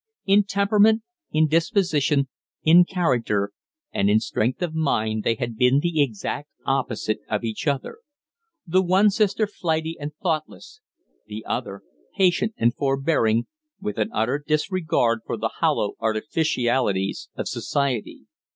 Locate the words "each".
7.43-7.67